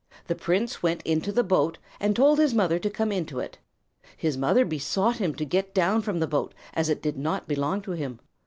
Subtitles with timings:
[0.25, 3.59] The prince went into the boat, and told his mother to come into it.
[4.17, 7.83] His mother besought him to get down from the boat, as it did not belong
[7.83, 8.19] to him.